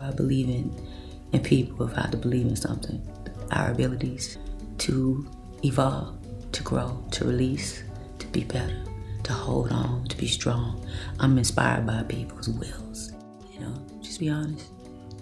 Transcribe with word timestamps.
I 0.00 0.12
believe 0.12 0.48
in, 0.48 0.72
in 1.32 1.40
people 1.42 1.86
if 1.86 1.96
I 1.96 2.02
have 2.02 2.12
to 2.12 2.16
believe 2.16 2.46
in 2.46 2.56
something. 2.56 3.02
Our 3.50 3.72
abilities 3.72 4.38
to 4.78 5.28
evolve, 5.64 6.16
to 6.52 6.62
grow, 6.62 7.04
to 7.12 7.24
release, 7.24 7.82
to 8.20 8.26
be 8.28 8.44
better, 8.44 8.80
to 9.24 9.32
hold 9.32 9.72
on, 9.72 10.04
to 10.04 10.16
be 10.16 10.28
strong. 10.28 10.86
I'm 11.18 11.36
inspired 11.36 11.86
by 11.86 12.04
people's 12.04 12.48
wills. 12.48 13.12
You 13.52 13.60
know, 13.60 13.74
just 14.00 14.20
be 14.20 14.28
honest. 14.28 14.70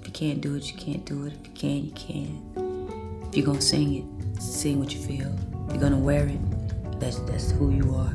If 0.00 0.08
you 0.08 0.12
can't 0.12 0.40
do 0.42 0.56
it, 0.56 0.70
you 0.70 0.76
can't 0.76 1.04
do 1.06 1.26
it. 1.26 1.32
If 1.40 1.46
you 1.46 1.52
can, 1.54 1.84
you 1.86 1.92
can. 1.92 3.28
If 3.28 3.36
you're 3.36 3.46
gonna 3.46 3.62
sing 3.62 3.94
it, 3.94 4.42
sing 4.42 4.78
what 4.78 4.92
you 4.92 5.00
feel. 5.00 5.32
If 5.66 5.72
you're 5.72 5.80
gonna 5.80 5.98
wear 5.98 6.26
it, 6.26 7.00
that's 7.00 7.18
that's 7.20 7.50
who 7.52 7.70
you 7.70 7.94
are. 7.94 8.12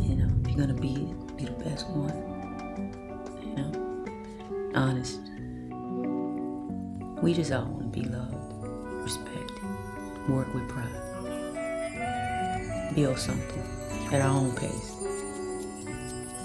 You 0.00 0.16
know, 0.16 0.30
if 0.42 0.50
you're 0.50 0.66
gonna 0.66 0.80
be 0.80 0.94
it, 0.94 1.36
be 1.36 1.44
the 1.46 1.64
best 1.64 1.88
one. 1.88 2.14
You 3.42 3.54
know, 3.56 4.70
honest. 4.76 5.18
We 7.24 7.32
just 7.32 7.50
all 7.52 7.64
want 7.64 7.90
to 7.90 8.00
be 8.00 8.06
loved, 8.06 8.34
respected, 9.02 9.62
work 10.28 10.52
with 10.52 10.68
pride, 10.68 10.90
build 12.94 13.18
something 13.18 13.62
at 14.12 14.20
our 14.20 14.28
own 14.28 14.54
pace. 14.54 14.90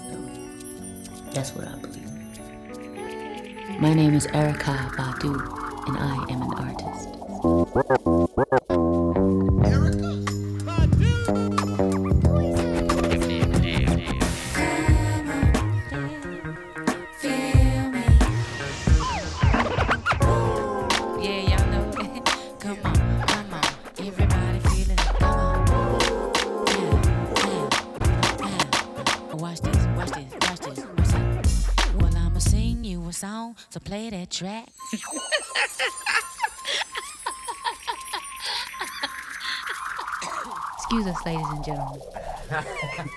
So, 0.08 0.16
that's 1.32 1.54
what 1.54 1.68
I 1.68 1.76
believe. 1.76 2.08
My 3.78 3.92
name 3.92 4.14
is 4.14 4.26
Erykah 4.28 4.92
Badu, 4.92 5.34
and 5.86 5.98
I 5.98 6.14
am 6.32 6.40
an 6.40 6.54
artist. 6.54 7.99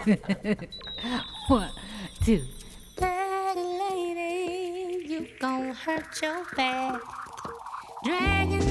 One, 1.47 1.69
two. 2.25 2.43
Dirty 2.97 3.61
lady, 3.61 5.05
you 5.07 5.27
gon' 5.39 5.73
hurt 5.73 6.21
your 6.21 6.43
back. 6.57 6.99
Dragging 8.03 8.62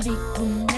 அடிக்கும் 0.00 0.69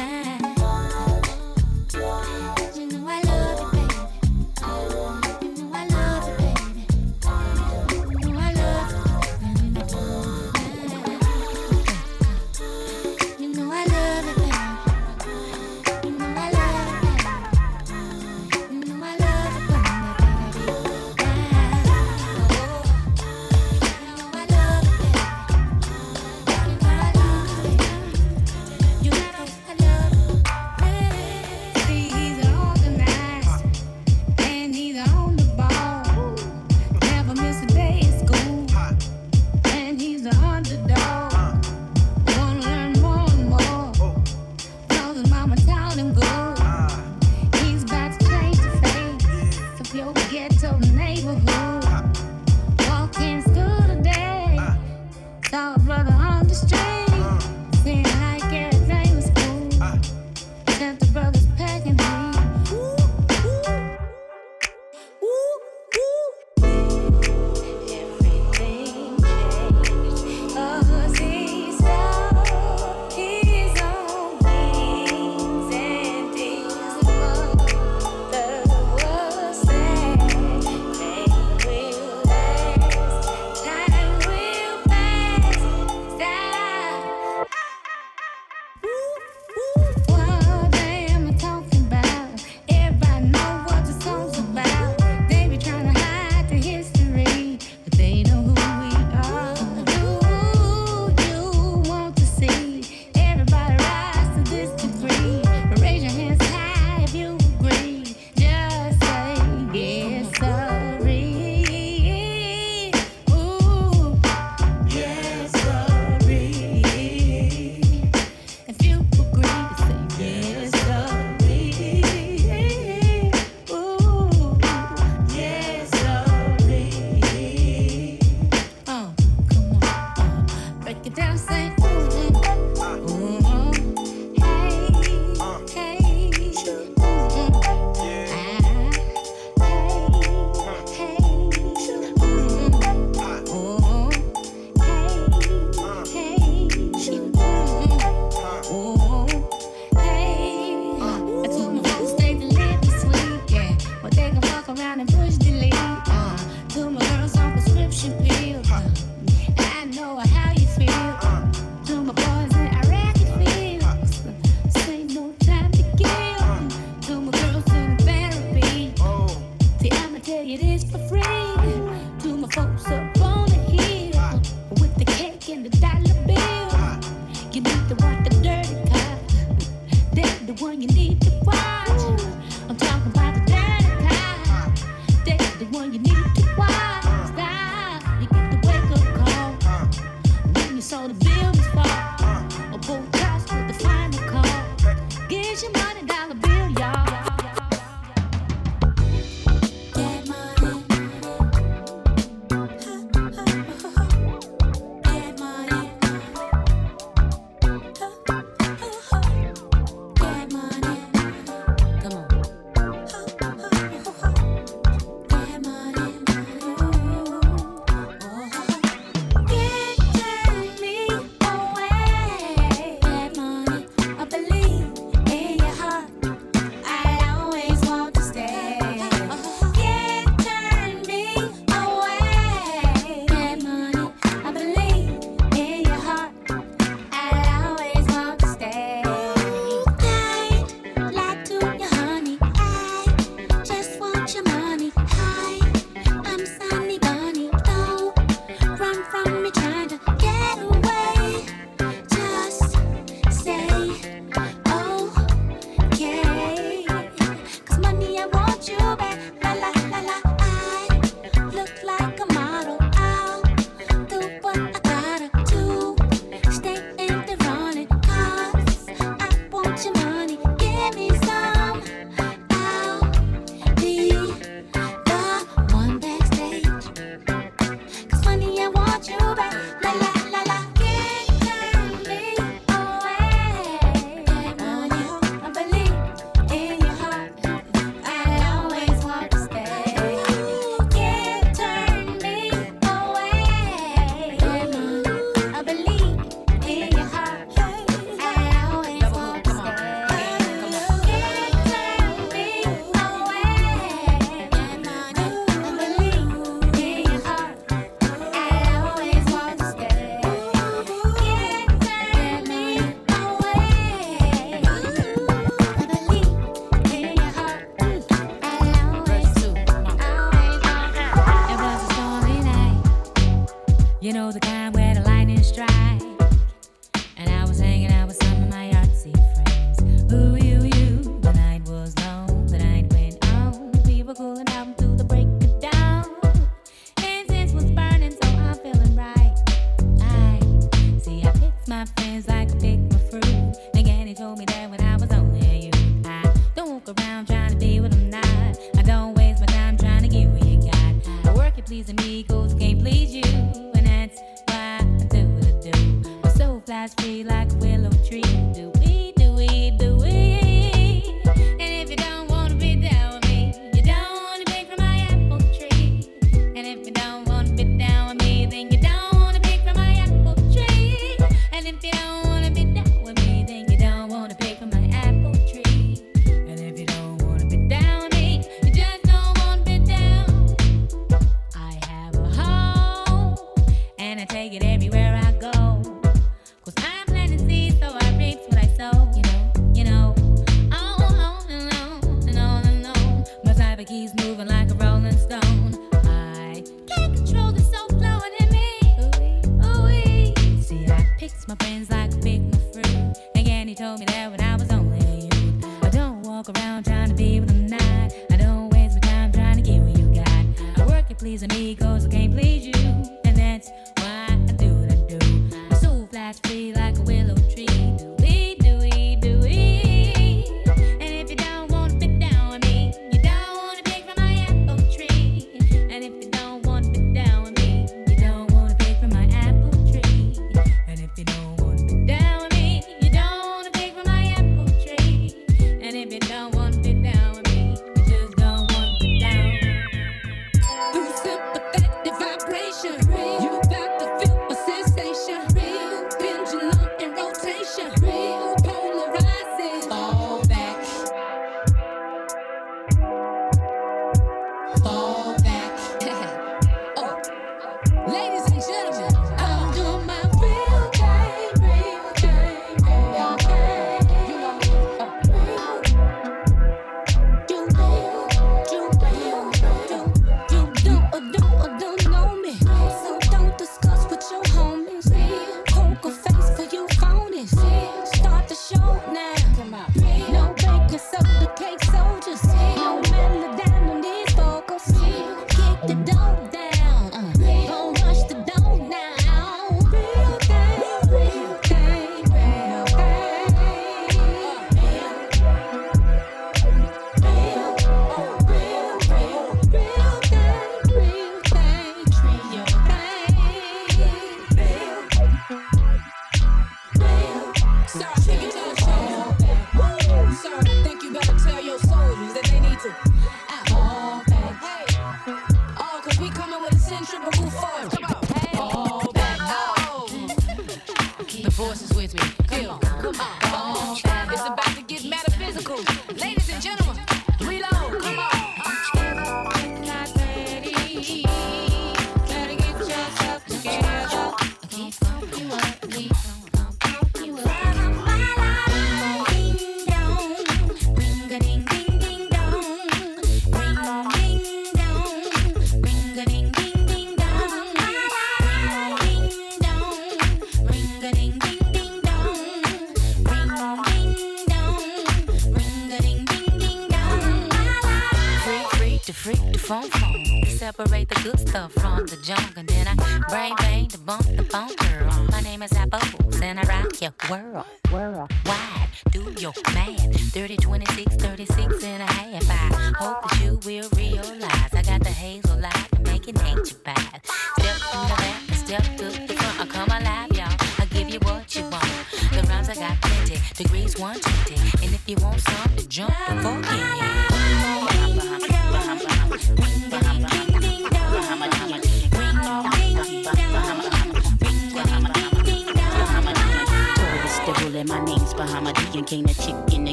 play 561.06 561.16
the 561.16 561.30
good 561.30 561.48
stuff 561.48 561.72
from 561.72 562.06
the 562.06 562.16
jungle. 562.22 562.52
and 562.56 562.68
then 562.68 562.86
I 562.86 562.94
brain 563.28 563.54
bang 563.58 563.88
the 563.88 563.98
bump 563.98 564.24
the 564.24 564.42
bone 564.42 564.74
girl. 564.76 565.26
My 565.30 565.40
name 565.40 565.62
is 565.62 565.72
Apple, 565.72 566.00
and 566.42 566.60
I 566.60 566.62
rock 566.64 567.00
your 567.00 567.12
world, 567.30 567.66
world 567.92 568.30
wide. 568.46 568.88
Do 569.10 569.32
your 569.38 569.52
math, 569.74 570.32
30, 570.32 570.56
26, 570.56 571.16
36 571.16 571.84
and 571.84 572.02
a 572.02 572.06
half. 572.06 572.50
I 572.50 572.92
hope 572.98 573.22
that 573.22 573.40
you 573.42 573.60
will 573.64 573.88
realize 573.96 574.74
I 574.74 574.82
got 574.82 575.02
the 575.02 575.10
hazel 575.10 575.58
light 575.58 575.88
to 575.92 576.00
make 576.00 576.28
it 576.28 576.42
ain't 576.44 576.84
your. 576.84 577.01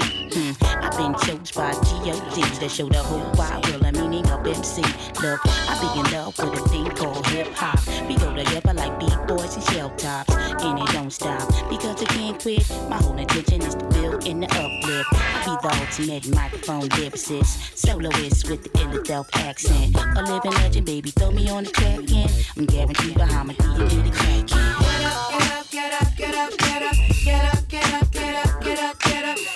Hmm. 0.00 0.52
I've 0.82 0.96
been 0.96 1.14
chose 1.20 1.52
by 1.52 1.72
G.O.D. 1.72 2.42
to 2.60 2.68
show 2.68 2.88
the 2.88 2.98
whole 2.98 3.30
wide 3.34 3.64
world 3.68 3.82
the 3.82 3.92
meaning 3.92 4.26
of 4.30 4.46
MC. 4.46 4.82
Look, 5.22 5.40
I 5.44 5.78
be 5.80 6.00
in 6.00 6.12
love 6.12 6.36
with 6.38 6.60
a 6.60 6.68
thing 6.68 6.90
called 6.90 7.26
hip 7.28 7.48
hop. 7.54 7.78
We 8.08 8.16
go 8.16 8.34
together 8.34 8.74
like 8.74 8.98
big 8.98 9.14
boys 9.26 9.54
and 9.54 9.64
shell 9.64 9.90
tops, 9.96 10.34
and 10.34 10.78
it 10.78 10.88
don't 10.92 11.12
stop 11.12 11.48
because 11.68 12.02
I 12.02 12.06
can't 12.06 12.40
quit. 12.40 12.68
My 12.88 12.96
whole 12.96 13.16
intention 13.16 13.62
is 13.62 13.74
to 13.74 13.84
build 13.86 14.26
in 14.26 14.40
the 14.40 14.46
uplift. 14.46 15.08
I 15.12 15.44
be 15.44 15.56
the 15.62 15.76
ultimate 15.80 16.34
microphone 16.34 16.88
dipsist, 16.88 17.76
soloist 17.76 18.48
with 18.48 18.62
the 18.64 18.70
Illadelph 18.70 19.28
accent, 19.34 19.96
a 19.96 20.22
living 20.22 20.52
legend, 20.52 20.86
baby. 20.86 21.10
Throw 21.10 21.30
me 21.30 21.48
on 21.50 21.64
the 21.64 21.70
track, 21.70 21.98
and 22.10 22.46
I'm 22.56 22.66
guaranteed 22.66 23.14
behind 23.14 23.48
my 23.48 23.54
you 23.76 23.84
need 23.84 24.06
a 24.06 24.16
crack. 24.16 24.46
Get 24.46 25.02
up, 25.04 25.70
get 25.70 25.92
up, 25.94 26.16
get 26.16 26.34
up, 26.34 26.58
get 26.58 26.84
up, 26.84 26.98
get 27.24 27.54
up, 27.54 27.68
get 27.68 27.94
up, 27.94 28.10
get 28.10 28.34
up, 28.34 28.60
get 28.62 28.78
up, 28.80 29.00
get 29.00 29.24
up 29.24 29.53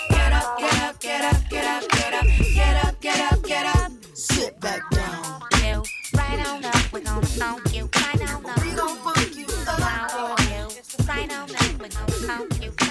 get 1.00 1.24
up, 1.24 1.48
get 1.48 1.64
up, 1.64 1.88
get 1.90 2.14
up, 2.14 2.26
get 2.26 2.84
up, 2.84 3.00
get 3.00 3.32
up, 3.32 3.42
get 3.42 3.76
up. 3.76 3.92
Sit 4.14 4.58
back 4.60 4.88
down. 4.90 5.42
You 5.62 5.82
right 6.16 6.46
on 6.48 6.64
up, 6.64 6.92
we're 6.92 7.00
gonna 7.00 7.26
funk 7.26 7.74
you. 7.74 7.88
Right 7.94 8.32
on 8.32 8.46
up, 8.46 8.62
we 8.62 8.72
gon' 8.72 8.96
funk 8.98 9.36
you. 9.36 9.46
Wow, 9.66 10.34
you 10.40 11.06
right 11.06 11.32
on 11.32 11.50
up, 11.50 11.80
we're 11.80 11.88
gonna 11.88 12.12
funk 12.12 12.62
you. 12.62 12.87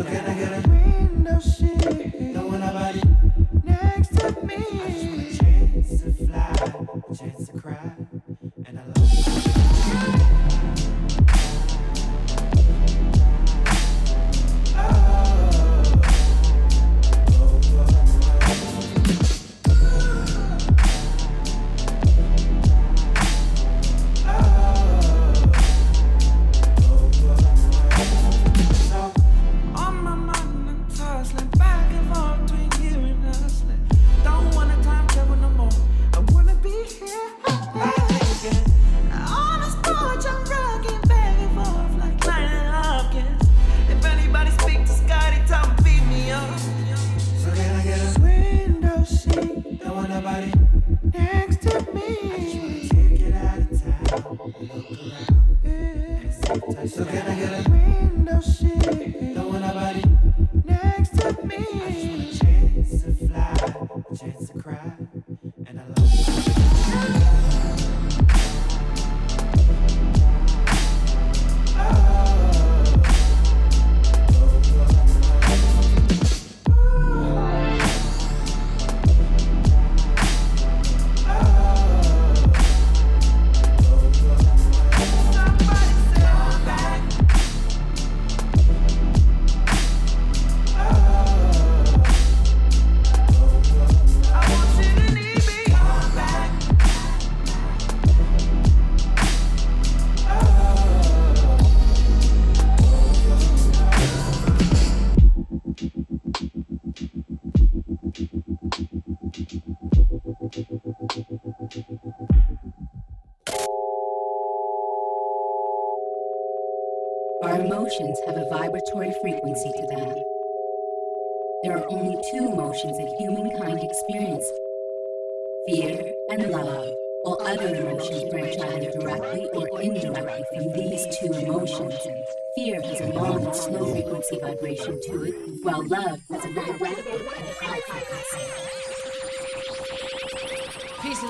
Okay. 0.00 0.29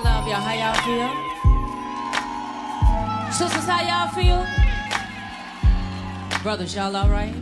love 0.02 0.26
y'all. 0.26 0.40
How 0.40 0.54
y'all 0.54 0.74
feel? 0.84 1.10
Sisters, 3.32 3.66
how 3.66 3.80
y'all 3.82 4.08
feel? 4.14 4.46
Brothers, 6.42 6.74
y'all 6.74 6.96
all 6.96 7.08
right? 7.08 7.34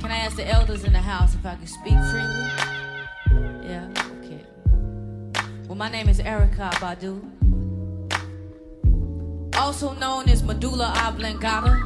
Can 0.00 0.10
I 0.10 0.18
ask 0.18 0.36
the 0.36 0.46
elders 0.46 0.84
in 0.84 0.92
the 0.92 1.00
house 1.00 1.34
if 1.34 1.46
I 1.46 1.54
can 1.54 1.66
speak 1.66 1.98
freely? 2.10 2.48
Yeah, 3.66 3.88
okay. 4.18 4.44
Well, 5.66 5.76
my 5.76 5.88
name 5.88 6.08
is 6.08 6.20
Erykah 6.20 6.72
Badu, 6.74 7.22
also 9.56 9.94
known 9.94 10.28
as 10.28 10.42
Medulla 10.42 10.92
Oblongata, 11.06 11.80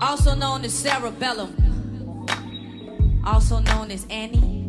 also 0.00 0.34
known 0.34 0.64
as 0.64 0.72
Cerebellum, 0.72 1.56
also 3.24 3.58
known 3.58 3.90
as 3.90 4.06
Annie 4.10 4.61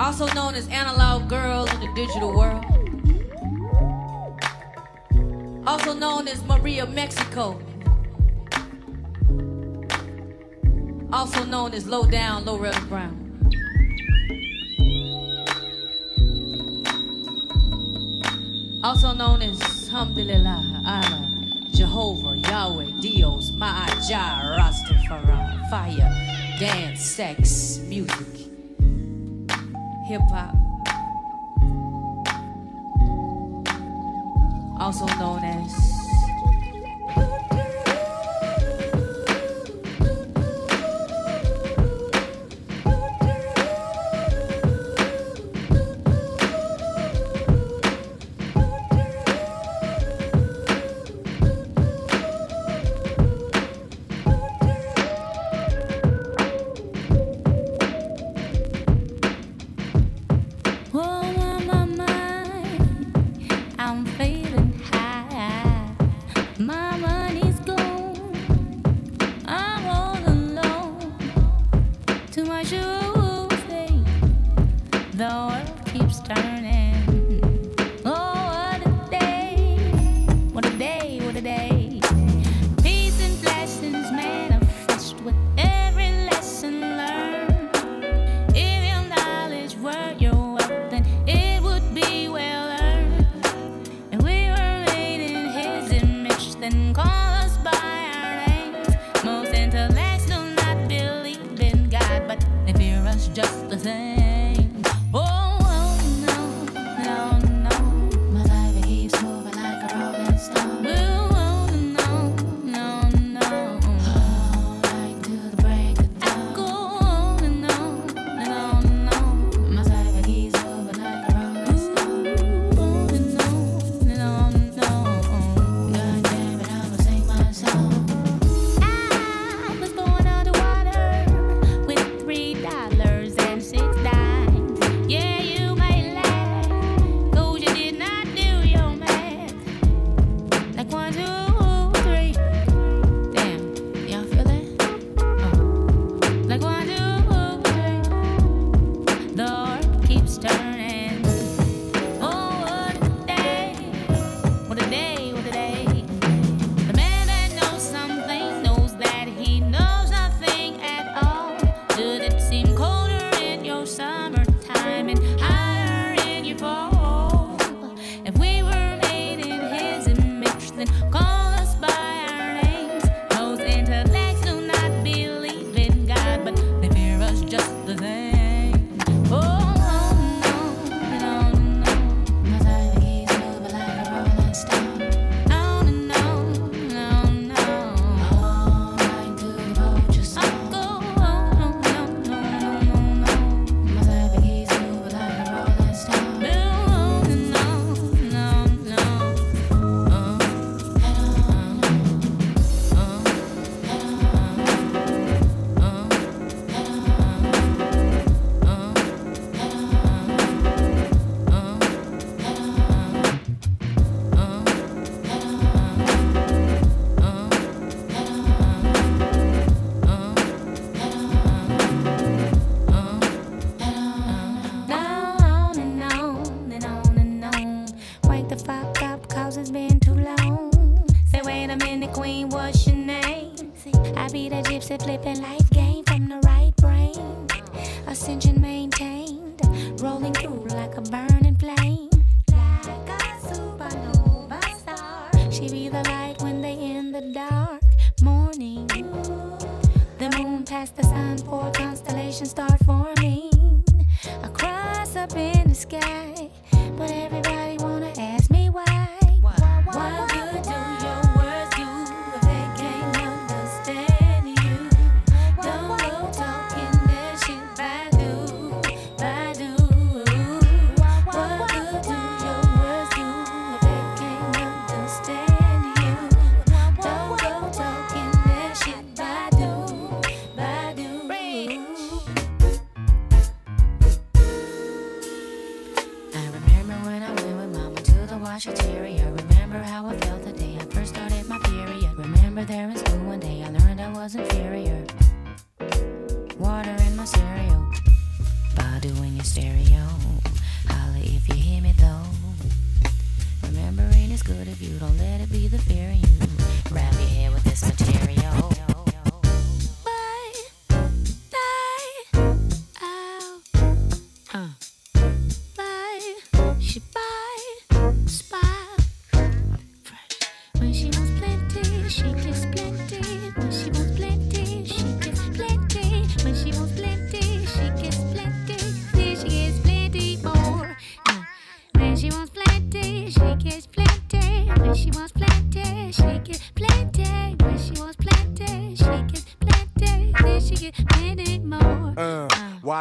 also 0.00 0.26
known 0.34 0.54
as 0.54 0.68
Analog 0.68 1.28
girls 1.28 1.72
in 1.74 1.80
the 1.80 1.92
digital 1.94 2.36
world. 2.36 2.64
Also 5.66 5.92
known 5.92 6.28
as 6.28 6.42
Maria 6.44 6.86
Mexico. 6.86 7.60
Also 11.12 11.44
known 11.44 11.74
as 11.74 11.86
Low 11.86 12.06
Down 12.06 12.44
Loretta 12.44 12.80
Brown. 12.82 13.24
Also 18.84 19.12
known 19.12 19.42
as 19.42 19.60
Alhamdulillah, 19.88 20.82
Allah, 20.86 21.28
Jehovah, 21.72 22.36
Yahweh, 22.36 23.00
Dios, 23.00 23.50
Ma'ajah, 23.50 24.56
Rastafari, 24.56 25.70
fire, 25.70 26.58
dance, 26.60 27.00
sex, 27.00 27.78
music 27.88 28.37
hip 30.08 30.22
hop, 30.30 30.56
also 34.80 35.04
known 35.18 35.44
as 35.44 35.97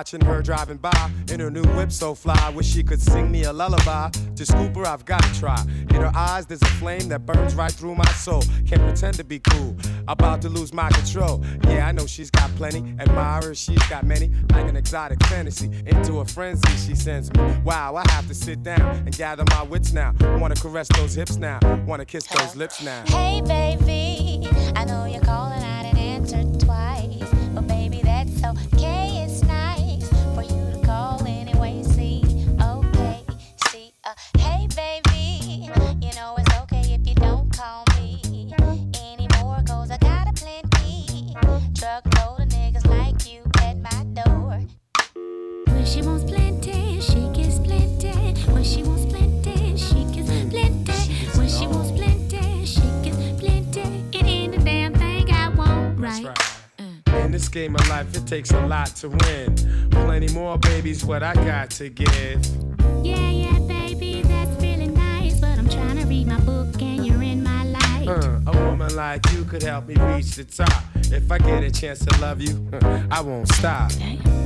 watching 0.08 0.26
her 0.26 0.42
driving 0.42 0.78
by 0.78 1.12
in 1.30 1.40
her 1.40 1.52
new 1.52 1.64
whip 1.76 1.92
so 1.92 2.16
fly. 2.16 2.50
Wish 2.56 2.68
she 2.68 2.82
could 2.82 3.02
sing 3.02 3.30
me 3.30 3.44
a 3.44 3.52
lullaby. 3.52 4.10
To 4.38 4.46
scoop 4.46 4.76
her, 4.76 4.86
I've 4.86 5.04
got 5.04 5.22
to 5.22 5.40
try. 5.40 5.62
In 5.90 5.96
her 5.96 6.12
eyes, 6.16 6.46
there's 6.46 6.62
a 6.62 6.74
flame 6.80 7.10
that 7.10 7.26
burns 7.26 7.56
right 7.56 7.72
through 7.72 7.96
my 7.96 8.10
soul. 8.12 8.42
Can't 8.66 8.82
pretend 8.84 9.16
to 9.16 9.26
be 9.26 9.40
cool. 9.40 9.76
About 10.08 10.42
to 10.44 10.50
lose 10.50 10.74
my 10.74 10.90
control. 10.92 11.44
Yeah, 11.64 11.88
I 11.88 11.92
know 11.92 12.06
she's 12.06 12.32
got 12.32 12.50
plenty. 12.56 12.96
Admirers, 13.00 13.60
she's 13.60 13.86
got 13.88 14.06
many. 14.06 14.32
Like 14.52 14.70
an 14.70 14.78
exotic 14.78 15.22
fantasy. 15.26 15.72
Into 15.86 16.20
a 16.20 16.26
frenzy, 16.26 16.70
she 16.78 16.96
sends 16.96 17.34
me. 17.34 17.44
Wow, 17.66 17.96
I 17.96 18.10
have 18.12 18.28
to 18.30 18.34
sit 18.34 18.64
down 18.64 18.80
and 19.06 19.18
gather 19.18 19.44
my 19.50 19.64
wits 19.64 19.92
now. 19.92 20.14
Wanna 20.40 20.56
caress 20.56 20.88
those 20.96 21.16
hips 21.16 21.36
now. 21.36 21.60
Wanna 21.86 22.06
kiss 22.06 22.26
those 22.28 22.56
lips 22.56 22.82
now. 22.82 23.04
Hey, 23.08 23.42
baby, 23.42 24.48
I 24.74 24.86
know 24.86 25.06
you're 25.06 25.22
calling, 25.22 25.47
life, 57.98 58.16
it 58.16 58.28
takes 58.28 58.52
a 58.52 58.66
lot 58.68 58.88
to 58.88 59.10
win. 59.10 59.56
Plenty 59.90 60.28
more, 60.34 60.58
babies, 60.58 61.04
what 61.04 61.24
I 61.24 61.34
got 61.34 61.72
to 61.72 61.90
give. 61.90 62.46
Yeah, 63.04 63.30
yeah, 63.30 63.60
baby, 63.60 64.22
that's 64.22 64.62
really 64.62 64.88
nice. 64.88 65.40
But 65.40 65.58
I'm 65.58 65.70
trying 65.70 65.98
to 65.98 66.06
read 66.06 66.28
my 66.28 66.40
book 66.42 66.82
and 66.82 67.06
you're 67.06 67.24
in 67.24 67.44
my 67.44 67.64
life. 67.64 68.08
Uh, 68.08 68.40
a 68.46 68.66
woman 68.66 68.96
like 68.96 69.22
you 69.32 69.44
could 69.46 69.64
help 69.64 69.88
me 69.88 69.96
reach 69.96 70.36
the 70.36 70.44
top. 70.44 70.84
If 71.12 71.32
I 71.32 71.40
get 71.40 71.64
a 71.64 71.72
chance 71.72 72.06
to 72.06 72.22
love 72.22 72.42
you, 72.42 72.70
I 73.12 73.22
won't 73.22 73.48
stop. 73.54 73.92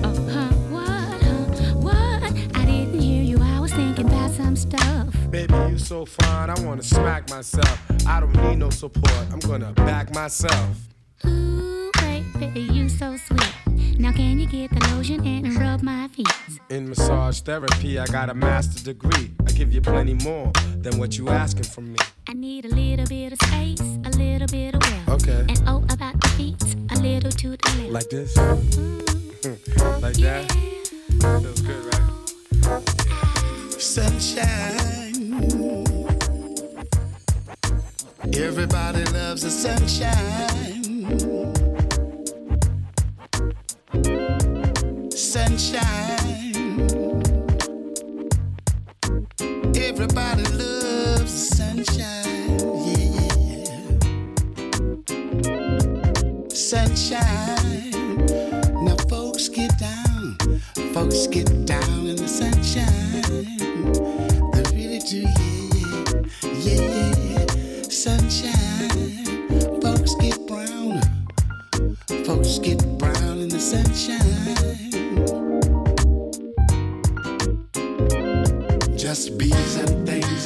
Oh, 0.03 0.29
huh, 0.31 0.47
what, 0.69 1.21
huh, 1.23 1.75
what? 1.75 2.23
I 2.57 2.65
didn't 2.65 2.99
hear 2.99 3.23
you, 3.23 3.37
I 3.41 3.59
was 3.59 3.73
thinking 3.73 4.07
about 4.07 4.31
some 4.31 4.55
stuff. 4.55 5.13
Baby, 5.29 5.53
you 5.69 5.77
so 5.77 6.05
fine, 6.05 6.49
I 6.49 6.59
wanna 6.61 6.83
smack 6.83 7.29
myself. 7.29 7.79
I 8.07 8.19
don't 8.21 8.35
need 8.43 8.59
no 8.59 8.69
support, 8.69 9.25
I'm 9.31 9.39
gonna 9.39 9.73
back 9.73 10.13
myself. 10.13 10.90
Ooh, 12.41 12.47
baby, 12.47 12.61
you 12.61 12.89
so 12.89 13.15
sweet. 13.17 13.53
Now 13.99 14.11
can 14.11 14.39
you 14.39 14.47
get 14.47 14.71
the 14.71 14.79
lotion 14.95 15.23
and 15.25 15.55
rub 15.57 15.83
my 15.83 16.07
feet? 16.07 16.27
In 16.69 16.89
massage 16.89 17.41
therapy, 17.41 17.99
I 17.99 18.05
got 18.07 18.29
a 18.29 18.33
master's 18.33 18.81
degree. 18.83 19.31
I 19.45 19.51
give 19.51 19.71
you 19.73 19.81
plenty 19.81 20.13
more 20.15 20.51
than 20.77 20.97
what 20.97 21.17
you 21.17 21.27
asking 21.29 21.63
from 21.63 21.91
me. 21.93 21.99
I 22.27 22.33
need 22.33 22.65
a 22.65 22.69
little 22.69 23.05
bit 23.05 23.33
of 23.33 23.41
space, 23.47 23.79
a 23.81 24.09
little 24.17 24.47
bit 24.47 24.73
of 24.75 24.81
will. 24.81 25.13
Okay. 25.15 25.45
And 25.49 25.61
oh, 25.67 25.83
about 25.91 26.19
the 26.19 26.27
feet, 26.29 26.61
a 26.91 26.95
little 26.99 27.31
to 27.31 27.57
the 27.57 27.69
left. 27.77 27.91
Like 27.91 28.09
this? 28.09 28.35
Mm-hmm. 28.37 30.01
like 30.01 30.17
that? 30.17 30.51
Feels 31.21 31.61
good, 31.61 31.93
right? 31.93 32.01
Sunshine. 33.79 35.11
Everybody 38.33 39.03
loves 39.05 39.41
the 39.43 39.51
sunshine. 39.51 41.60
Sunshine. 45.31 46.51
Everybody 49.77 50.43
loves 50.51 51.55
sunshine. 51.55 52.59
Yeah. 52.85 53.95
Sunshine. 56.49 57.91
Now, 58.83 58.97
folks, 59.07 59.47
get 59.47 59.71
down. 59.79 60.37
Folks, 60.93 61.27
get 61.27 61.65
down 61.65 61.90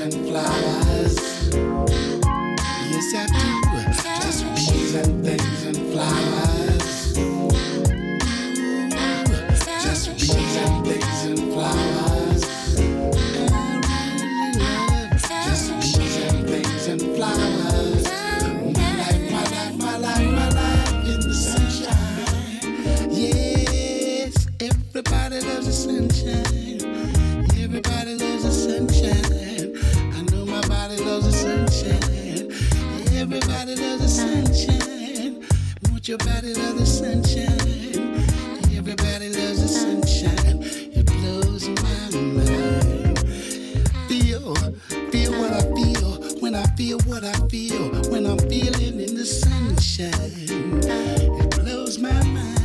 and 0.05 0.13
things 0.13 0.84
Won't 36.15 36.23
your 36.23 36.33
body 36.33 36.53
love 36.53 36.79
the 36.79 36.85
sunshine? 36.85 38.23
Everybody 38.77 39.27
loves 39.33 39.61
the 39.61 39.67
sunshine. 39.67 40.63
It 40.63 41.05
blows 41.07 41.67
my 41.67 42.09
mind. 42.15 43.19
Feel, 44.07 44.55
feel 45.11 45.31
what 45.33 45.51
I 45.51 45.61
feel 45.75 46.39
when 46.39 46.55
I 46.55 46.63
feel 46.77 46.99
what 47.01 47.25
I 47.25 47.33
feel 47.49 47.89
when 48.09 48.25
I'm 48.25 48.39
feeling 48.47 49.01
in 49.01 49.15
the 49.15 49.25
sunshine. 49.25 50.13
It 51.37 51.59
blows 51.59 51.99
my 51.99 52.23
mind. 52.23 52.64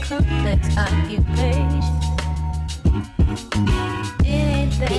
complex. 0.00 0.68
It 4.24 4.32
ain't 4.32 4.72
that 4.80 4.90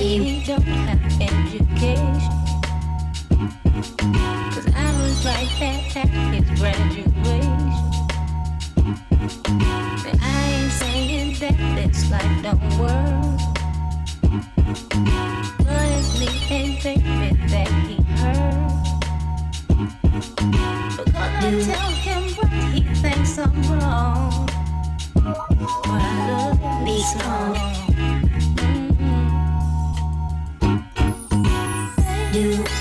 don't 0.46 0.62
have 0.62 1.02
education. 1.20 2.34
Cause 4.54 4.68
I 4.76 4.88
was 5.02 5.26
at 5.96 6.08
his 6.32 6.48
graduation. 6.60 7.72
And 10.06 10.18
I 10.22 10.24
ain't 10.54 10.72
saying 10.72 11.34
that 11.40 11.56
this 11.74 12.08
life 12.12 12.36
don't 12.44 12.62
work. 12.78 13.40
But 15.58 15.86
it's 15.98 16.10
me 16.20 16.28
and 16.56 16.74
baby 16.84 17.34
that 17.48 17.70
he 17.88 17.96
hurt. 18.20 18.72
But 20.96 21.30
gonna 21.40 21.64
tell 21.64 21.90
him 21.90 22.22
what 22.36 22.52
he 22.72 22.80
thinks 22.94 23.38
I'm 23.38 23.62
wrong. 23.64 24.37
Beats 26.84 27.12
Do 32.32 32.77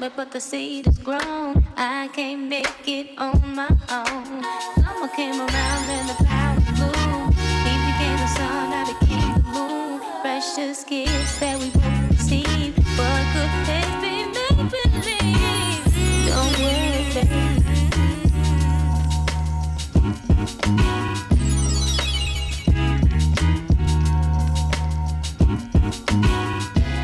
pressure 0.00 0.14
but 0.16 0.30
the 0.32 0.40
seed 0.40 0.86
is 0.86 0.98
grown. 0.98 1.64
I 1.76 2.08
can't 2.12 2.48
make 2.48 2.88
it 2.88 3.18
on 3.18 3.54
my 3.54 3.68
own. 3.90 4.42
Summer 4.74 5.08
came 5.14 5.40
around 5.40 5.90
and 5.90 6.08
the 6.08 6.14
power 6.24 6.60
blew. 6.76 7.30
He 7.66 7.72
became 7.86 8.18
the 8.18 8.26
sun, 8.26 8.72
I 8.72 8.84
became 8.92 9.34
the 9.34 9.42
moon. 9.52 10.00
Precious 10.22 10.84
gifts 10.84 11.38
that 11.40 11.58
we 11.58 11.70
both 11.70 12.10
received. 12.10 12.78
What 12.96 13.24
could 13.32 13.50
this 13.66 13.90
be? 14.00 14.14
Make 14.34 14.70
believe. 15.04 15.84
Don't 16.28 16.54
worry, 16.60 17.04
baby. 17.14 17.42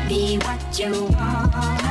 Be 0.07 0.37
what 0.37 0.79
you 0.79 0.91
wanna 1.03 1.86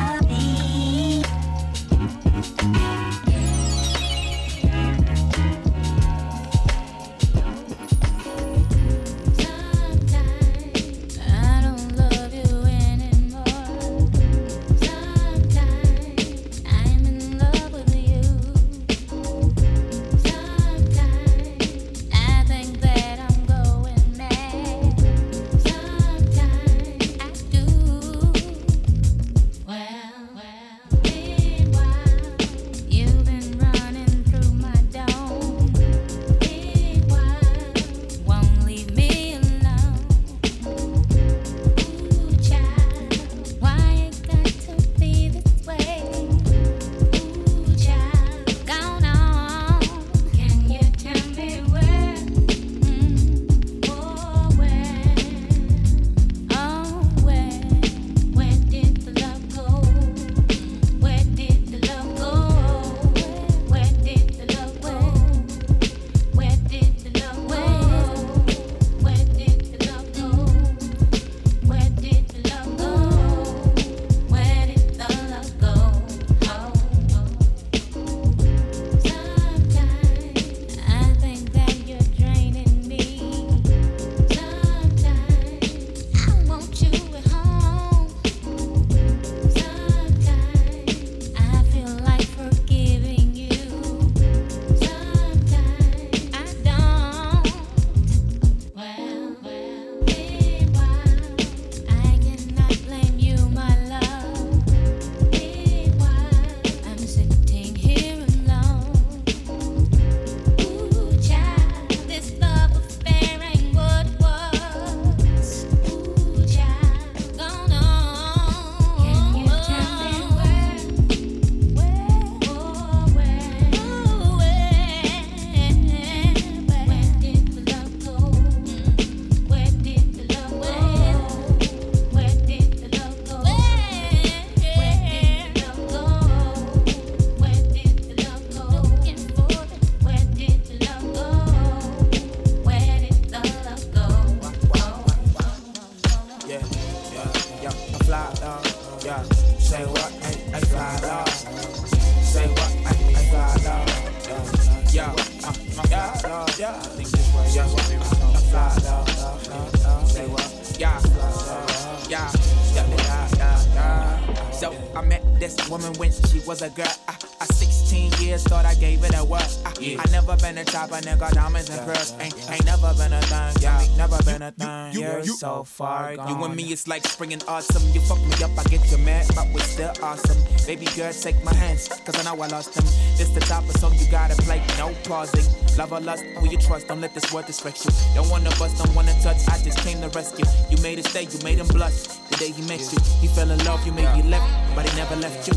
a 170.97 171.01
nigga, 171.01 171.30
diamonds 171.32 171.70
and 171.70 171.80
pearls. 171.86 172.12
Ain't, 172.20 172.34
ain't 172.51 172.64
never 172.64 172.92
been 172.94 173.12
a 173.12 173.20
thing, 173.20 173.62
yeah. 173.62 173.84
Never 173.97 174.18
been 174.24 174.42
a 174.42 174.53
thing. 174.53 174.92
You're 174.92 175.22
so 175.24 175.64
far 175.64 176.16
gone. 176.16 176.28
You 176.28 176.44
and 176.44 176.57
me, 176.57 176.64
it's 176.72 176.88
like 176.88 177.07
spring 177.07 177.32
and 177.32 177.44
autumn. 177.49 177.82
You 177.92 178.01
fuck 178.01 178.20
me 178.20 178.34
up, 178.42 178.51
I 178.59 178.64
get 178.64 178.90
you 178.90 178.99
mad, 178.99 179.26
but 179.34 179.47
we're 179.53 179.61
still 179.61 179.92
awesome. 180.03 180.38
Baby 180.66 180.86
girl, 180.97 181.12
take 181.12 181.42
my 181.44 181.55
hands, 181.55 181.88
cause 181.88 182.16
I 182.18 182.22
know 182.24 182.40
I 182.42 182.47
lost 182.49 182.74
them. 182.74 182.84
This 183.16 183.28
the 183.30 183.40
type 183.40 183.64
of 183.68 183.76
song 183.76 183.94
you 183.99 184.11
gotta 184.11 184.34
play, 184.42 184.62
no 184.78 184.94
pausing. 185.05 185.44
Love 185.76 185.92
or 185.92 186.01
lust, 186.01 186.24
who 186.38 186.49
you 186.49 186.57
trust, 186.57 186.88
don't 186.88 187.01
let 187.01 187.14
this 187.14 187.32
word 187.32 187.47
distract 187.47 187.84
you. 187.84 187.90
Don't 188.14 188.28
wanna 188.30 188.51
bust, 188.59 188.82
don't 188.82 188.94
wanna 188.94 189.12
touch, 189.22 189.36
I 189.49 189.59
just 189.62 189.78
came 189.80 190.01
to 190.01 190.09
rescue. 190.09 190.47
You 190.70 190.78
made 190.82 190.99
it 190.99 191.07
stay, 191.07 191.24
you 191.24 191.38
made 191.44 191.59
him 191.59 191.68
blush. 191.68 192.07
The 192.30 192.36
day 192.36 192.51
he 192.51 192.62
met 192.62 192.80
you, 192.80 192.99
he 193.20 193.28
fell 193.28 193.51
in 193.51 193.62
love, 193.64 193.84
you 193.86 193.92
maybe 193.92 194.22
left, 194.28 194.49
but 194.74 194.88
he 194.88 194.97
never 194.97 195.16
left 195.16 195.47
you. 195.47 195.55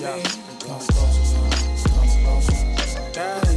Yeah. 0.00 0.20
Come 0.60 0.80
closer, 0.80 1.38
come 1.88 2.08
closer, 2.22 3.00
baby. 3.14 3.49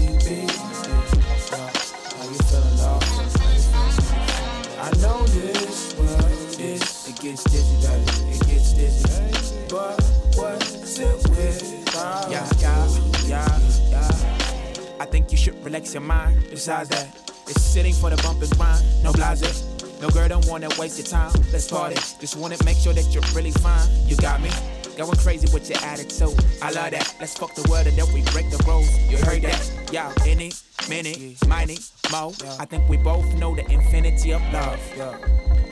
Gets 7.34 7.44
dizzy, 7.46 7.88
baby. 7.88 8.36
It 8.36 8.48
gets 8.48 8.74
dizzy. 8.74 9.66
But 9.70 10.02
what's 10.36 11.00
it 11.00 11.30
without? 11.30 12.30
Yeah, 12.30 12.48
yeah, 12.60 13.00
yeah, 13.26 13.60
yeah. 13.90 14.98
I 15.00 15.06
think 15.06 15.32
you 15.32 15.38
should 15.38 15.64
relax 15.66 15.94
your 15.94 16.02
mind. 16.02 16.46
Besides 16.52 16.90
that, 16.90 17.08
it's 17.48 17.62
sitting 17.62 17.94
for 17.94 18.12
the 18.12 18.18
bump 18.22 18.42
and 18.42 18.52
grind. 18.56 18.84
No 19.04 19.12
blase. 19.12 19.66
No 20.00 20.10
girl 20.10 20.28
don't 20.28 20.46
wanna 20.48 20.70
waste 20.78 21.00
your 21.00 21.08
time. 21.08 21.32
Let's 21.52 21.68
party. 21.68 21.96
Just 21.96 22.36
wanna 22.38 22.58
make 22.66 22.78
sure 22.78 22.94
that 22.94 23.12
you're 23.12 23.24
really 23.34 23.52
fine. 23.52 23.90
You 24.06 24.16
got 24.18 24.40
me? 24.42 24.50
Going 24.96 25.18
crazy 25.18 25.52
with 25.52 25.68
your 25.70 25.80
attitude. 25.84 26.38
I 26.62 26.70
love 26.70 26.92
that. 26.92 27.16
Let's 27.20 27.36
fuck 27.36 27.56
the 27.56 27.68
world 27.68 27.88
and 27.88 27.98
then 27.98 28.14
we 28.14 28.22
break 28.32 28.52
the 28.52 28.64
rules. 28.68 28.88
You 29.10 29.18
heard 29.18 29.42
that? 29.42 29.72
Yeah, 29.92 30.14
any, 30.28 30.52
many, 30.88 31.36
mighty, 31.48 31.80
mo. 32.12 32.34
I 32.60 32.66
think 32.66 32.88
we 32.88 32.98
both 32.98 33.26
know 33.36 33.56
the 33.56 33.66
infinity 33.72 34.34
of 34.34 34.42
love. 34.54 34.80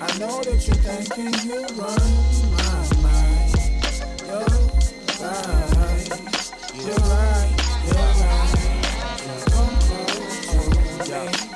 I 0.03 0.17
know 0.17 0.41
that 0.41 0.67
you're 0.67 0.75
thinking 0.77 1.31
you 1.47 1.61
run 1.77 2.01
my 2.57 2.73
mind. 3.03 3.53
You're 4.25 4.41
right. 5.21 6.09
You're 6.73 6.95
right. 6.97 7.51
You're 7.85 8.09
right. 8.17 8.71
Come 9.51 9.75
closer, 9.77 10.41
yeah. 11.05 11.21
Come 11.21 11.33
closer, 11.37 11.50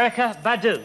Erykah 0.00 0.42
Badu. 0.42 0.80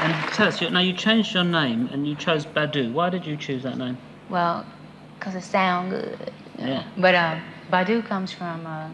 And 0.00 0.14
tell 0.34 0.46
us, 0.46 0.60
now 0.60 0.78
you 0.78 0.92
changed 0.92 1.34
your 1.34 1.42
name 1.42 1.88
and 1.92 2.06
you 2.06 2.14
chose 2.14 2.46
Badu. 2.46 2.92
Why 2.92 3.10
did 3.10 3.26
you 3.26 3.36
choose 3.36 3.64
that 3.64 3.76
name? 3.76 3.98
Well, 4.30 4.64
'cause 5.18 5.34
it 5.34 5.42
sounds 5.42 5.90
good. 5.90 6.30
Yeah. 6.56 6.84
But 6.96 7.16
um, 7.16 7.40
Badu 7.72 8.06
comes 8.06 8.30
from 8.30 8.64
uh, 8.64 8.88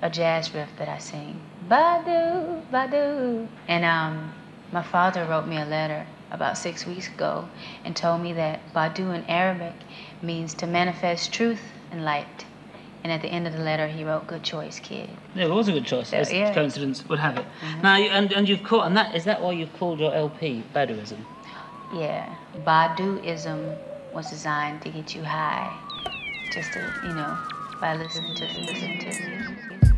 a 0.00 0.08
jazz 0.08 0.54
riff 0.54 0.70
that 0.78 0.88
I 0.88 0.96
sing. 0.96 1.38
Badu, 1.68 2.62
Badu. 2.72 3.46
And 3.68 3.84
um, 3.84 4.32
my 4.72 4.82
father 4.82 5.26
wrote 5.26 5.46
me 5.46 5.58
a 5.58 5.66
letter 5.66 6.06
about 6.30 6.56
six 6.56 6.86
weeks 6.86 7.08
ago 7.08 7.46
and 7.84 7.94
told 7.94 8.22
me 8.22 8.32
that 8.32 8.60
Badu 8.72 9.14
in 9.14 9.22
Arabic 9.24 9.74
means 10.22 10.54
to 10.54 10.66
manifest 10.66 11.30
truth 11.30 11.60
and 11.90 12.06
light. 12.06 12.46
And 13.02 13.12
at 13.12 13.22
the 13.22 13.28
end 13.28 13.46
of 13.46 13.54
the 13.54 13.60
letter, 13.60 13.86
he 13.88 14.04
wrote, 14.04 14.26
"Good 14.26 14.42
choice, 14.42 14.78
kid." 14.78 15.08
Yeah, 15.34 15.46
it 15.46 15.50
was 15.50 15.68
a 15.68 15.72
good 15.72 15.86
choice. 15.86 16.10
So, 16.10 16.18
As 16.18 16.32
yeah. 16.32 16.52
coincidence 16.52 17.08
would 17.08 17.18
have 17.18 17.38
it. 17.38 17.46
Mm-hmm. 17.46 17.82
Now, 17.82 17.96
you, 17.96 18.10
and, 18.10 18.32
and 18.32 18.48
you've 18.48 18.62
called, 18.62 18.84
and 18.84 18.96
that 18.96 19.14
is 19.14 19.24
that 19.24 19.40
why 19.40 19.52
you've 19.52 19.72
called 19.78 20.00
your 20.00 20.14
LP 20.14 20.62
Baduizm? 20.74 21.18
Yeah, 21.94 22.34
Baduizm 22.64 23.76
was 24.12 24.28
designed 24.28 24.82
to 24.82 24.90
get 24.90 25.14
you 25.14 25.24
high, 25.24 25.74
just 26.52 26.72
to 26.74 26.80
you 27.04 27.14
know, 27.14 27.38
by 27.80 27.96
listening 27.96 28.34
to 28.34 28.44
listening 28.44 28.98
to 28.98 29.89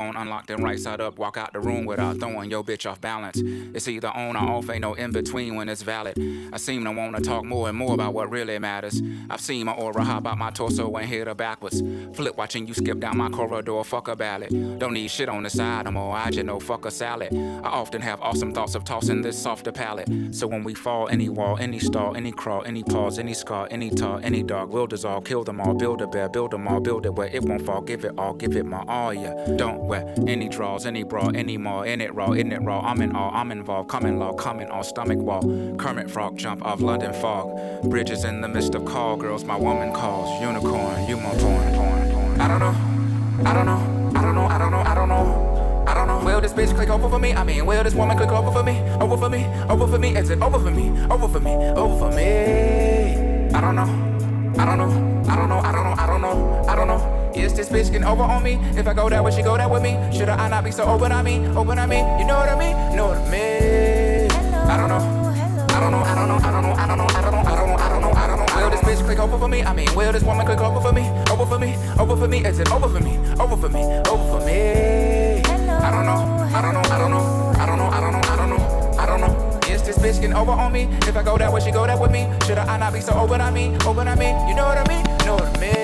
phone 0.00 0.16
unlocked 0.16 0.50
and 0.50 0.62
right 0.64 0.80
side 0.80 1.00
up. 1.00 1.18
Walk 1.18 1.36
out 1.36 1.52
the 1.52 1.60
room 1.60 1.84
without 1.84 2.18
throwing 2.18 2.50
your 2.50 2.64
bitch 2.64 2.90
off 2.90 3.00
balance. 3.00 3.38
It's 3.74 3.86
either 3.86 4.08
on 4.08 4.34
or 4.34 4.56
off, 4.56 4.70
ain't 4.70 4.80
no 4.80 4.94
in 4.94 5.12
between 5.12 5.56
when 5.56 5.68
it's 5.68 5.82
valid. 5.82 6.16
I 6.52 6.56
seem 6.56 6.84
to 6.84 6.92
wanna 6.92 7.20
talk 7.20 7.44
more 7.44 7.68
and 7.68 7.76
more 7.76 7.92
about 7.92 8.14
what 8.14 8.30
really 8.30 8.58
matters. 8.58 9.02
I've 9.28 9.42
seen 9.42 9.66
my 9.66 9.72
aura 9.72 10.02
hop 10.02 10.26
out 10.26 10.38
my 10.38 10.50
torso 10.50 10.90
and 10.96 11.06
hit 11.06 11.26
her 11.26 11.34
backwards. 11.34 11.82
Flip 12.14 12.34
watching 12.36 12.66
you 12.66 12.72
skip 12.72 12.98
down 12.98 13.18
my 13.18 13.28
corridor, 13.28 13.84
fuck 13.84 14.08
a 14.08 14.16
ballad. 14.16 14.50
Don't 14.78 14.94
need 14.94 15.10
shit 15.10 15.28
on 15.28 15.42
the 15.42 15.50
side, 15.50 15.86
I'm 15.86 15.98
all 15.98 16.12
I 16.12 16.30
just 16.30 16.46
know, 16.46 16.58
fuck 16.60 16.86
a 16.86 16.90
salad. 16.90 17.34
I 17.34 17.68
often 17.68 18.00
have 18.00 18.20
awesome 18.22 18.54
thoughts 18.54 18.74
of 18.74 18.84
tossing 18.84 19.20
this 19.20 19.38
softer 19.40 19.72
palate. 19.72 20.08
So 20.30 20.46
when 20.46 20.64
we 20.64 20.72
fall, 20.72 21.08
any 21.08 21.28
wall, 21.28 21.58
any 21.60 21.78
stall, 21.78 22.16
any 22.16 22.32
crawl, 22.32 22.62
any 22.64 22.82
pause, 22.82 23.18
any 23.18 23.34
scar, 23.34 23.68
any 23.70 23.90
tar, 23.90 24.20
any 24.22 24.42
dog 24.42 24.70
will 24.70 24.86
dissolve, 24.86 25.24
kill 25.24 25.44
them 25.44 25.60
all, 25.60 25.74
build 25.74 26.00
a 26.00 26.06
bear, 26.06 26.28
build 26.30 26.52
them 26.52 26.66
all, 26.68 26.80
build 26.80 27.04
it 27.04 27.14
where 27.14 27.28
it 27.28 27.42
won't 27.42 27.66
fall, 27.66 27.82
give 27.82 28.04
it 28.06 28.14
all, 28.16 28.32
give 28.32 28.56
it 28.56 28.64
my 28.64 28.82
all, 28.88 29.12
yeah. 29.12 29.34
Don't 29.56 29.80
any 29.94 30.48
draws, 30.48 30.86
any 30.86 31.02
bra, 31.02 31.28
any 31.34 31.56
more, 31.56 31.86
in 31.86 32.00
it 32.00 32.14
raw, 32.14 32.32
in 32.32 32.52
it 32.52 32.62
raw, 32.62 32.80
I'm 32.80 33.00
in 33.00 33.14
all, 33.14 33.30
I'm 33.34 33.50
involved, 33.52 33.88
coming 33.88 34.18
law, 34.18 34.32
coming 34.32 34.68
all, 34.68 34.82
stomach 34.82 35.18
wall. 35.18 35.42
Kermit 35.76 36.10
frog 36.10 36.36
jump 36.36 36.64
off 36.64 36.80
London 36.80 37.12
fog. 37.12 37.82
Bridges 37.90 38.24
in 38.24 38.40
the 38.40 38.48
midst 38.48 38.74
of 38.74 38.84
call 38.84 39.16
girls, 39.16 39.44
my 39.44 39.56
woman 39.56 39.92
calls. 39.92 40.40
Unicorn, 40.40 41.08
you 41.08 41.16
my 41.16 41.30
porn, 41.36 41.74
porn, 41.74 42.10
porn. 42.10 42.40
I 42.40 42.48
don't 42.48 42.60
know, 42.60 43.48
I 43.48 43.54
don't 43.54 43.66
know, 43.66 44.12
I 44.18 44.22
don't 44.22 44.34
know, 44.34 44.46
I 44.46 44.58
don't 44.58 44.70
know, 44.70 44.80
I 44.80 44.94
don't 44.94 45.08
know. 45.08 45.50
I 45.86 45.94
don't 45.94 46.06
know. 46.06 46.24
Will 46.24 46.40
this 46.40 46.52
bitch 46.52 46.72
click 46.74 46.88
over 46.88 47.08
for 47.08 47.18
me? 47.18 47.32
I 47.32 47.42
mean, 47.42 47.66
will 47.66 47.82
this 47.82 47.94
woman 47.94 48.16
click 48.16 48.30
over 48.30 48.52
for 48.52 48.62
me? 48.62 48.78
Over 49.00 49.16
for 49.16 49.28
me? 49.28 49.44
Over 49.68 49.88
for 49.88 49.98
me? 49.98 50.16
Is 50.16 50.30
it 50.30 50.40
over 50.40 50.58
for 50.60 50.70
me? 50.70 50.90
Over 51.10 51.26
for 51.26 51.40
me? 51.40 51.50
Over 51.50 51.98
for 51.98 52.16
me? 52.16 53.50
I 53.52 53.60
don't 53.60 53.74
know. 53.74 53.88
I 54.56 54.64
don't 54.66 54.78
know. 54.78 54.90
I 55.28 55.36
don't 55.36 55.48
know. 55.48 55.58
I 55.58 55.72
don't 55.72 55.84
know. 55.84 55.89
Is 57.42 57.54
this 57.54 57.68
bitch 57.68 57.90
getting 57.90 58.04
over 58.04 58.22
on 58.22 58.42
me? 58.42 58.58
If 58.76 58.86
I 58.86 58.92
go 58.92 59.08
that 59.08 59.24
way, 59.24 59.30
she 59.30 59.42
go 59.42 59.56
that 59.56 59.70
with 59.70 59.82
me. 59.82 59.96
Should 60.12 60.28
I 60.28 60.48
not 60.48 60.64
be 60.64 60.70
so 60.70 60.84
open 60.84 61.10
on 61.10 61.24
me? 61.24 61.46
Open 61.48 61.78
on 61.78 61.88
me? 61.88 61.98
You 62.18 62.26
know 62.26 62.36
what 62.36 62.48
I 62.48 62.58
mean? 62.58 62.96
Know 62.96 63.08
what 63.08 63.18
I 63.18 63.30
mean? 63.30 64.30
I 64.30 64.76
don't 64.76 64.88
know. 64.88 65.20
I 65.70 65.78
don't 65.80 65.92
know, 65.92 66.02
I 66.02 66.14
don't 66.14 66.28
know, 66.28 66.34
I 66.36 66.50
don't 66.52 66.62
know, 66.62 66.72
I 66.74 66.86
don't 66.86 66.98
know, 66.98 67.06
I 67.06 67.22
don't 67.22 67.32
know, 67.32 67.38
I 67.38 67.56
don't 67.56 67.68
know, 67.68 67.76
I 67.78 67.88
don't 67.88 68.02
know, 68.02 68.12
I 68.12 68.26
don't 68.26 68.38
know. 68.38 68.60
Will 68.60 68.70
this 68.70 68.80
bitch 68.80 69.04
click 69.06 69.18
over 69.18 69.38
for 69.38 69.48
me? 69.48 69.62
I 69.62 69.72
mean, 69.72 69.88
will 69.94 70.12
this 70.12 70.22
woman 70.22 70.44
click 70.44 70.60
over 70.60 70.80
for 70.80 70.92
me? 70.92 71.08
Over 71.30 71.46
for 71.46 71.58
me, 71.58 71.74
over 71.98 72.16
for 72.16 72.28
me, 72.28 72.44
is 72.44 72.58
it 72.58 72.70
over 72.70 72.88
for 72.88 73.00
me? 73.02 73.16
Over 73.40 73.56
for 73.56 73.68
me, 73.70 73.82
over 74.10 74.38
for 74.38 74.44
me. 74.44 75.40
I 75.40 75.90
don't 75.90 76.04
know, 76.04 76.20
I 76.52 76.60
don't 76.60 76.74
know, 76.74 76.82
I 76.82 76.98
don't 76.98 77.10
know, 77.10 77.54
I 77.56 77.66
don't 77.66 77.78
know, 77.78 77.86
I 77.86 78.00
don't 78.00 78.12
know, 78.12 78.20
I 78.20 78.36
don't 78.36 78.50
know, 78.50 78.96
I 78.98 79.06
don't 79.06 79.20
know. 79.20 79.60
Is 79.70 79.82
this 79.82 79.96
bitch 79.96 80.20
getting 80.20 80.34
over 80.34 80.52
on 80.52 80.72
me? 80.72 80.82
If 81.08 81.16
I 81.16 81.22
go 81.22 81.38
that 81.38 81.50
way, 81.50 81.60
she 81.60 81.70
go 81.70 81.86
that 81.86 81.98
with 81.98 82.10
me. 82.10 82.28
Should 82.46 82.58
I 82.58 82.76
not 82.76 82.92
be 82.92 83.00
so 83.00 83.14
open 83.14 83.40
on 83.40 83.54
me? 83.54 83.74
Open 83.86 84.06
on 84.06 84.18
me, 84.18 84.28
you 84.48 84.54
know 84.54 84.66
what 84.66 84.76
I 84.76 84.86
mean? 84.86 85.04
Know 85.24 85.36
what 85.36 85.56
I 85.56 85.60
mean? 85.60 85.79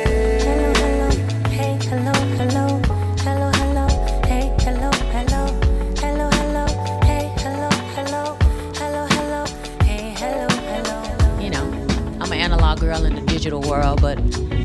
Digital 13.47 13.71
world, 13.71 14.03
but 14.03 14.19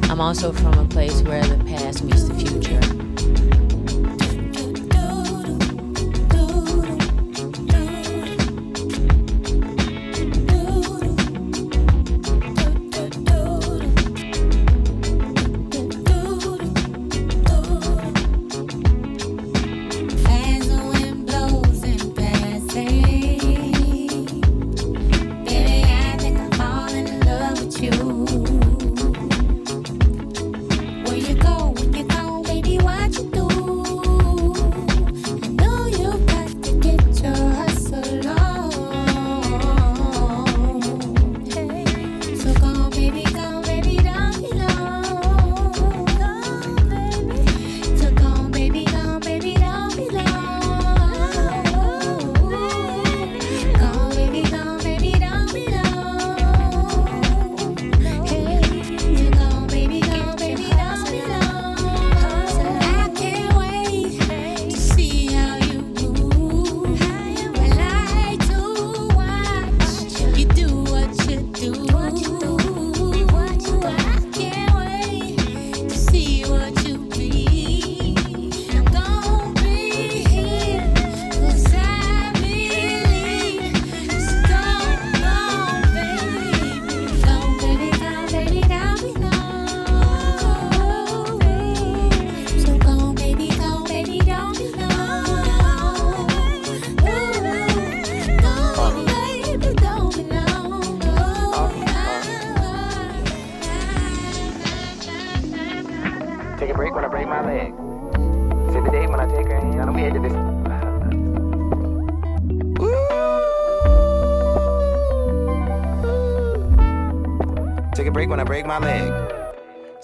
I'm 0.10 0.20
also 0.20 0.52
from 0.52 0.74
a 0.74 0.86
place 0.86 1.22
where 1.22 1.44
the 1.44 1.64
past 1.66 2.04
meets 2.04 2.24
the 2.24 2.34
future. 2.34 3.61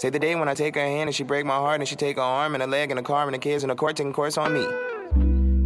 Say 0.07 0.11
the 0.11 0.19
day 0.19 0.35
when 0.35 0.47
I 0.47 0.53
take 0.53 0.75
her 0.75 0.81
hand 0.81 1.09
and 1.09 1.13
she 1.13 1.23
break 1.23 1.45
my 1.45 1.55
heart 1.55 1.81
and 1.81 1.89
she 1.89 1.97
take 1.97 2.15
her 2.15 2.21
arm 2.21 2.53
and 2.53 2.63
a 2.63 2.65
leg 2.65 2.91
and 2.91 2.97
a 2.97 3.03
car 3.03 3.25
and 3.25 3.33
the 3.33 3.37
kids 3.37 3.65
and 3.65 3.69
the 3.69 3.75
court 3.75 3.97
taking 3.97 4.13
course 4.13 4.37
on 4.37 4.53
me. 4.53 4.65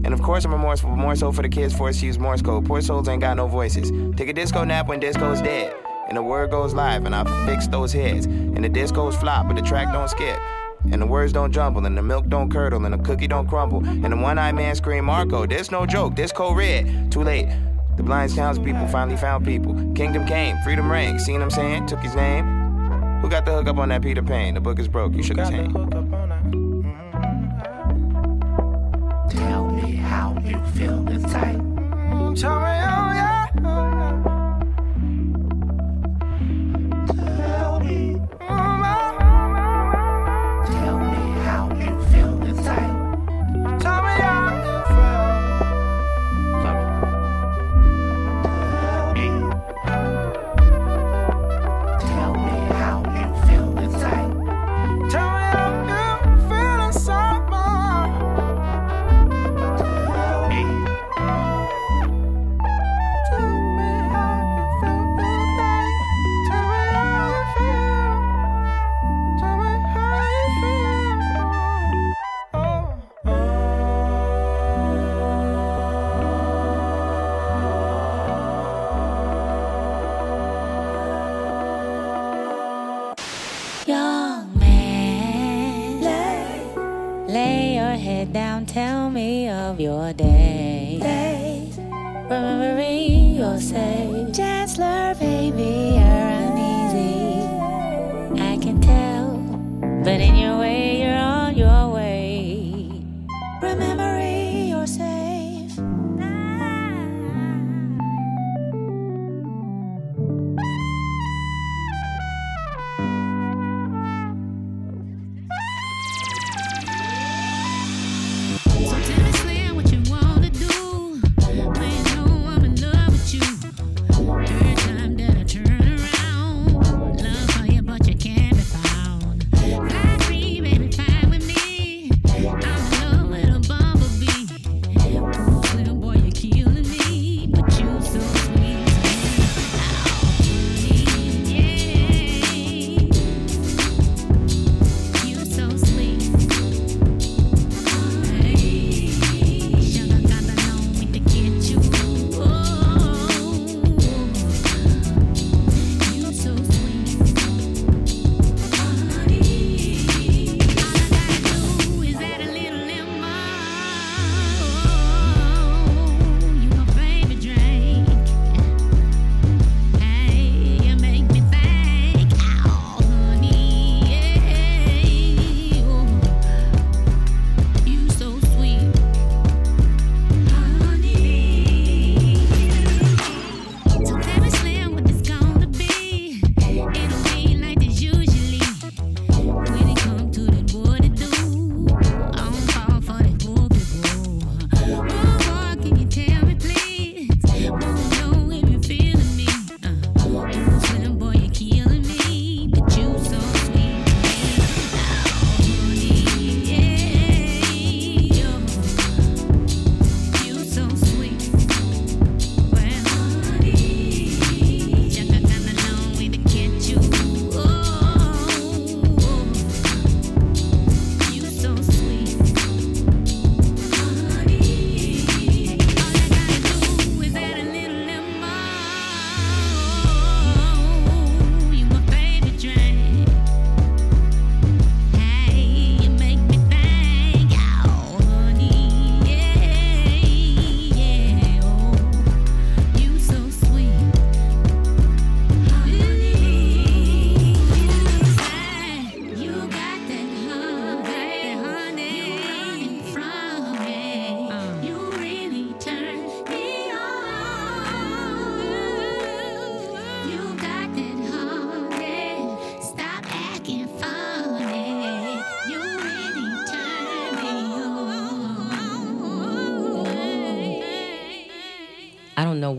And 0.03 0.15
of 0.15 0.23
course 0.23 0.45
I'm 0.45 0.51
remorseful, 0.51 0.89
but 0.89 0.95
more 0.95 1.15
so 1.15 1.31
for 1.31 1.43
the 1.43 1.47
kids 1.47 1.77
forced 1.77 1.99
to 1.99 2.07
use 2.07 2.17
Morse 2.17 2.41
code. 2.41 2.65
Poor 2.65 2.81
souls 2.81 3.07
ain't 3.07 3.21
got 3.21 3.37
no 3.37 3.45
voices. 3.45 3.91
Take 4.17 4.29
a 4.29 4.33
disco 4.33 4.63
nap 4.63 4.87
when 4.87 4.99
disco's 4.99 5.43
dead. 5.43 5.75
And 6.07 6.17
the 6.17 6.23
word 6.23 6.49
goes 6.49 6.73
live 6.73 7.05
and 7.05 7.13
I 7.13 7.23
fix 7.45 7.67
those 7.67 7.93
heads. 7.93 8.25
And 8.25 8.63
the 8.63 8.69
discos 8.71 9.13
flop, 9.13 9.45
but 9.45 9.57
the 9.57 9.61
track 9.61 9.93
don't 9.93 10.09
skip. 10.09 10.39
And 10.91 10.99
the 10.99 11.05
words 11.05 11.33
don't 11.33 11.51
jumble, 11.51 11.85
and 11.85 11.95
the 11.95 12.01
milk 12.01 12.27
don't 12.27 12.49
curdle, 12.49 12.83
and 12.85 12.95
the 12.95 12.97
cookie 12.97 13.27
don't 13.27 13.47
crumble. 13.47 13.85
And 13.85 14.11
the 14.11 14.17
one-eyed 14.17 14.55
man 14.55 14.73
scream, 14.73 15.05
Marco, 15.05 15.45
this 15.45 15.69
no 15.69 15.85
joke, 15.85 16.15
this 16.15 16.33
red. 16.35 17.11
Too 17.11 17.21
late. 17.21 17.47
The 17.95 18.01
blind 18.01 18.33
townspeople 18.33 18.87
finally 18.87 19.17
found 19.17 19.45
people. 19.45 19.75
Kingdom 19.93 20.25
came, 20.25 20.57
freedom 20.63 20.91
rang. 20.91 21.19
Seen 21.19 21.43
him 21.43 21.51
saying, 21.51 21.85
took 21.85 21.99
his 21.99 22.15
name. 22.15 22.40
Got 23.31 23.45
the 23.45 23.53
hook 23.53 23.67
up 23.69 23.77
on 23.77 23.87
that 23.87 24.01
Peter 24.01 24.21
Pan? 24.21 24.55
The 24.55 24.59
book 24.59 24.77
is 24.77 24.89
broke, 24.89 25.15
you 25.15 25.23
shook 25.23 25.39
his 25.39 25.47
hand. 25.47 26.00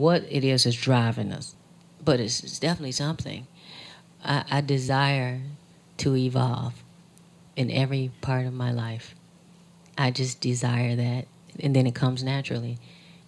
What 0.03 0.25
it 0.29 0.43
is 0.43 0.65
that's 0.65 0.75
driving 0.75 1.33
us, 1.33 1.55
but 2.05 2.19
it's, 2.19 2.43
it's 2.43 2.59
definitely 2.59 2.91
something. 2.91 3.47
I, 4.25 4.43
I 4.51 4.61
desire 4.61 5.41
to 5.99 6.17
evolve 6.17 6.75
in 7.55 7.71
every 7.71 8.11
part 8.21 8.45
of 8.47 8.53
my 8.53 8.73
life. 8.73 9.15
I 9.97 10.11
just 10.11 10.41
desire 10.41 10.97
that, 10.97 11.29
and 11.61 11.77
then 11.77 11.87
it 11.87 11.95
comes 11.95 12.25
naturally. 12.25 12.79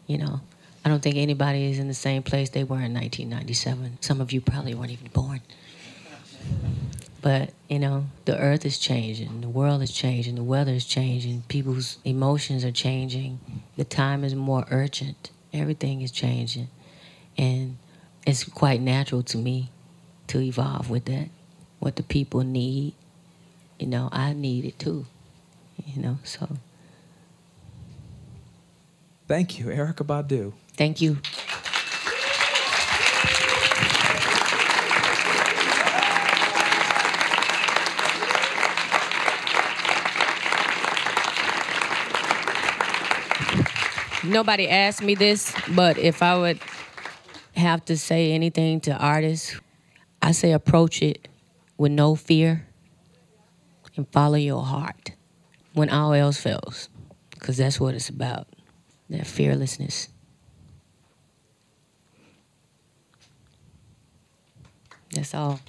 You 0.08 0.18
know, 0.18 0.40
I 0.84 0.88
don't 0.88 1.00
think 1.00 1.14
anybody 1.14 1.70
is 1.70 1.78
in 1.78 1.86
the 1.86 1.94
same 1.94 2.24
place 2.24 2.50
they 2.50 2.64
were 2.64 2.82
in 2.82 2.92
1997. 2.92 3.98
Some 4.00 4.20
of 4.20 4.32
you 4.32 4.40
probably 4.40 4.74
weren't 4.74 4.90
even 4.90 5.10
born. 5.12 5.42
But, 7.22 7.52
you 7.68 7.78
know, 7.78 8.06
the 8.24 8.36
earth 8.36 8.66
is 8.66 8.78
changing, 8.78 9.42
the 9.42 9.48
world 9.48 9.80
is 9.80 9.92
changing, 9.92 10.34
the 10.34 10.42
weather 10.42 10.72
is 10.72 10.84
changing, 10.84 11.44
people's 11.46 11.98
emotions 12.04 12.64
are 12.64 12.72
changing, 12.72 13.38
the 13.76 13.84
time 13.84 14.24
is 14.24 14.34
more 14.34 14.66
urgent, 14.70 15.30
everything 15.54 16.02
is 16.02 16.10
changing. 16.10 16.68
And 17.38 17.78
it's 18.26 18.44
quite 18.44 18.80
natural 18.80 19.22
to 19.24 19.38
me 19.38 19.70
to 20.28 20.40
evolve 20.40 20.90
with 20.90 21.06
that. 21.06 21.28
What 21.78 21.96
the 21.96 22.02
people 22.02 22.42
need, 22.42 22.94
you 23.78 23.86
know, 23.86 24.08
I 24.12 24.32
need 24.32 24.64
it 24.64 24.78
too. 24.78 25.06
You 25.86 26.02
know, 26.02 26.18
so 26.24 26.48
Thank 29.26 29.58
you, 29.58 29.66
Erykah 29.66 30.04
Badu. 30.04 30.52
thank 30.76 31.00
you. 31.00 31.18
Nobody 44.24 44.68
asked 44.68 45.02
me 45.02 45.14
this, 45.14 45.54
but 45.74 45.98
if 45.98 46.22
I 46.22 46.38
would 46.38 46.58
have 47.56 47.84
to 47.86 47.96
say 47.96 48.32
anything 48.32 48.80
to 48.82 48.96
artists, 48.96 49.60
I 50.22 50.32
say 50.32 50.52
approach 50.52 51.02
it 51.02 51.28
with 51.76 51.92
no 51.92 52.14
fear 52.14 52.66
and 53.96 54.10
follow 54.10 54.36
your 54.36 54.62
heart 54.62 55.12
when 55.74 55.90
all 55.90 56.14
else 56.14 56.38
fails, 56.38 56.88
because 57.30 57.58
that's 57.58 57.78
what 57.78 57.94
it's 57.94 58.08
about 58.08 58.48
that 59.10 59.26
fearlessness. 59.26 60.08
That's 65.12 65.34
all. 65.34 65.60